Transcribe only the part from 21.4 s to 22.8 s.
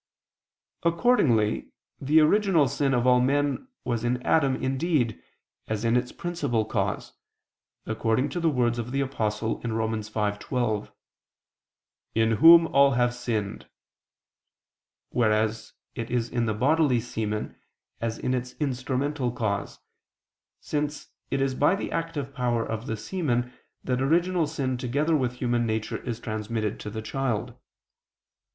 is by the active power